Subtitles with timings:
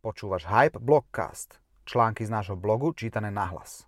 [0.00, 1.60] Počúvaš Hype Blogcast.
[1.84, 3.84] Články z nášho blogu čítané nahlas.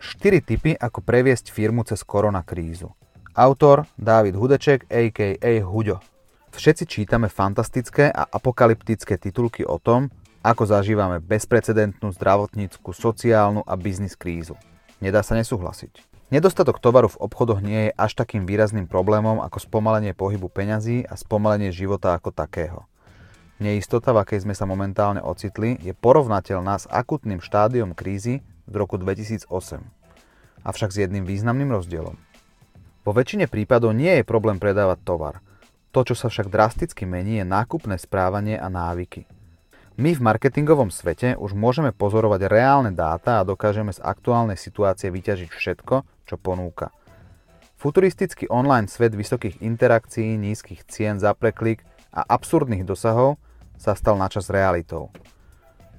[0.00, 2.96] Štyri typy, ako previesť firmu cez koronakrízu.
[3.36, 5.52] Autor Dávid Hudeček, a.k.a.
[5.60, 6.00] Huďo.
[6.48, 10.08] Všetci čítame fantastické a apokalyptické titulky o tom,
[10.40, 14.56] ako zažívame bezprecedentnú zdravotníckú, sociálnu a biznis krízu.
[15.04, 16.13] Nedá sa nesúhlasiť.
[16.34, 21.14] Nedostatok tovaru v obchodoch nie je až takým výrazným problémom ako spomalenie pohybu peňazí a
[21.14, 22.90] spomalenie života ako takého.
[23.62, 28.98] Neistota, v akej sme sa momentálne ocitli, je porovnateľná s akutným štádiom krízy z roku
[28.98, 29.46] 2008.
[30.66, 32.18] Avšak s jedným významným rozdielom.
[33.06, 35.38] Vo väčšine prípadov nie je problém predávať tovar.
[35.94, 39.30] To, čo sa však drasticky mení, je nákupné správanie a návyky.
[39.94, 45.50] My v marketingovom svete už môžeme pozorovať reálne dáta a dokážeme z aktuálnej situácie vyťažiť
[45.54, 46.90] všetko, čo ponúka.
[47.78, 53.38] Futuristický online svet vysokých interakcií, nízkych cien za preklik a absurdných dosahov
[53.78, 55.14] sa stal načas realitou.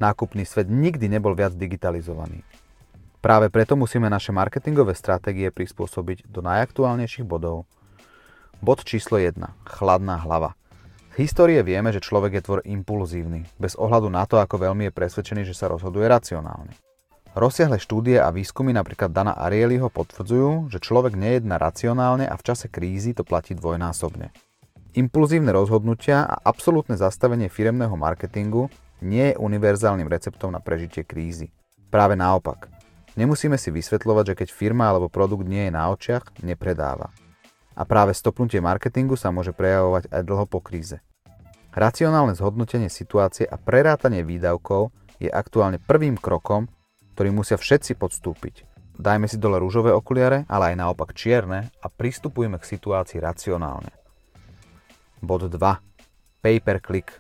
[0.04, 2.44] Nákupný svet nikdy nebol viac digitalizovaný.
[3.24, 7.64] Práve preto musíme naše marketingové stratégie prispôsobiť do najaktuálnejších bodov.
[8.60, 9.40] Bod číslo 1.
[9.64, 10.60] Chladná hlava.
[11.16, 15.48] Histórie vieme, že človek je tvor impulzívny, bez ohľadu na to, ako veľmi je presvedčený,
[15.48, 16.76] že sa rozhoduje racionálne.
[17.32, 22.68] Rozsiahle štúdie a výskumy napríklad Dana Arielyho potvrdzujú, že človek nejedná racionálne a v čase
[22.68, 24.36] krízy to platí dvojnásobne.
[25.00, 28.68] Impulzívne rozhodnutia a absolútne zastavenie firemného marketingu
[29.00, 31.48] nie je univerzálnym receptom na prežitie krízy.
[31.88, 32.68] Práve naopak.
[33.16, 37.08] Nemusíme si vysvetľovať, že keď firma alebo produkt nie je na očiach, nepredáva
[37.76, 41.04] a práve stopnutie marketingu sa môže prejavovať aj dlho po kríze.
[41.76, 46.72] Racionálne zhodnotenie situácie a prerátanie výdavkov je aktuálne prvým krokom,
[47.16, 48.64] ktorý musia všetci podstúpiť.
[48.96, 53.92] Dajme si dole rúžové okuliare, ale aj naopak čierne a pristupujeme k situácii racionálne.
[55.20, 55.60] Bod 2.
[56.40, 57.12] Pay per click.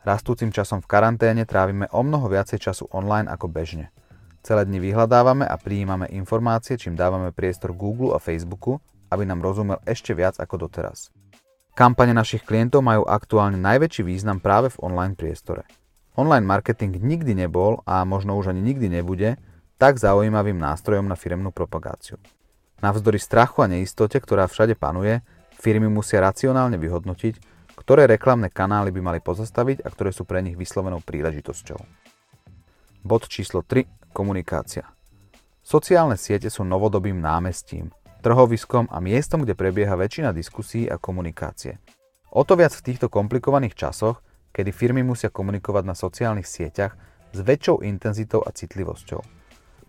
[0.00, 3.92] Rastúcim časom v karanténe trávime o mnoho viacej času online ako bežne.
[4.40, 9.82] Celé dni vyhľadávame a prijímame informácie, čím dávame priestor Google a Facebooku, aby nám rozumel
[9.84, 11.10] ešte viac ako doteraz.
[11.74, 15.66] Kampane našich klientov majú aktuálne najväčší význam práve v online priestore.
[16.18, 19.38] Online marketing nikdy nebol a možno už ani nikdy nebude
[19.80, 22.20] tak zaujímavým nástrojom na firemnú propagáciu.
[22.84, 25.24] Navzdory strachu a neistote, ktorá všade panuje,
[25.56, 27.40] firmy musia racionálne vyhodnotiť,
[27.80, 31.80] ktoré reklamné kanály by mali pozastaviť a ktoré sú pre nich vyslovenou príležitosťou.
[33.00, 34.12] Bod číslo 3.
[34.12, 34.84] Komunikácia.
[35.64, 37.88] Sociálne siete sú novodobým námestím,
[38.20, 41.80] trhoviskom a miestom, kde prebieha väčšina diskusí a komunikácie.
[42.30, 44.22] O to viac v týchto komplikovaných časoch,
[44.54, 46.94] kedy firmy musia komunikovať na sociálnych sieťach
[47.34, 49.22] s väčšou intenzitou a citlivosťou.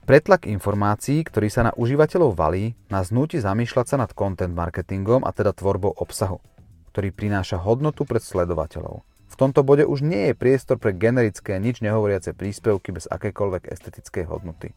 [0.02, 5.30] Pretlak informácií, ktorý sa na užívateľov valí, nás nutí zamýšľať sa nad content marketingom a
[5.30, 6.42] teda tvorbou obsahu,
[6.90, 9.06] ktorý prináša hodnotu pred sledovateľov.
[9.06, 14.26] V tomto bode už nie je priestor pre generické, nič nehovoriace príspevky bez akékoľvek estetickej
[14.28, 14.74] hodnoty.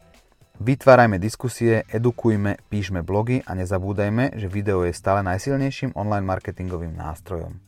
[0.55, 7.59] Vytvárajme diskusie, edukujme, píšme blogy a nezabúdajme, že video je stále najsilnejším online marketingovým nástrojom.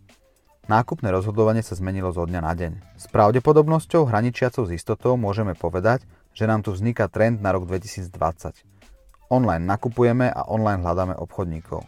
[0.72, 2.72] Nákupné rozhodovanie sa zmenilo zo dňa na deň.
[2.96, 8.08] S pravdepodobnosťou hraničiacou s istotou môžeme povedať, že nám tu vzniká trend na rok 2020.
[9.28, 11.84] Online nakupujeme a online hľadáme obchodníkov.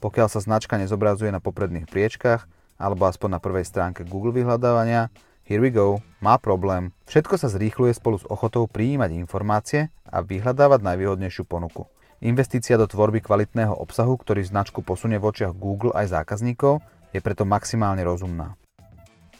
[0.00, 2.48] Pokiaľ sa značka nezobrazuje na popredných priečkách
[2.80, 5.12] alebo aspoň na prvej stránke Google vyhľadávania,
[5.48, 6.92] Here we go, má problém.
[7.08, 11.88] Všetko sa zrýchluje spolu s ochotou prijímať informácie a vyhľadávať najvýhodnejšiu ponuku.
[12.20, 16.84] Investícia do tvorby kvalitného obsahu, ktorý značku posunie v očiach Google aj zákazníkov,
[17.16, 18.60] je preto maximálne rozumná.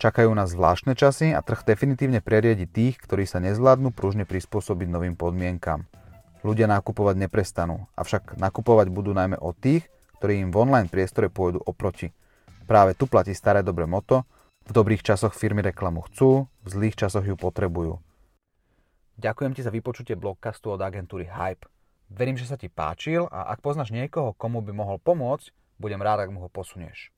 [0.00, 5.12] Čakajú nás zvláštne časy a trh definitívne preriedi tých, ktorí sa nezvládnu pružne prispôsobiť novým
[5.12, 5.84] podmienkam.
[6.40, 9.84] Ľudia nakupovať neprestanú, avšak nakupovať budú najmä od tých,
[10.24, 12.16] ktorí im v online priestore pôjdu oproti.
[12.64, 14.24] Práve tu platí staré dobré moto,
[14.68, 18.04] v dobrých časoch firmy reklamu chcú, v zlých časoch ju potrebujú.
[19.16, 21.64] Ďakujem ti za vypočutie blogcastu od agentúry Hype.
[22.12, 26.28] Verím, že sa ti páčil a ak poznáš niekoho, komu by mohol pomôcť, budem rád,
[26.28, 27.16] ak mu ho posunieš.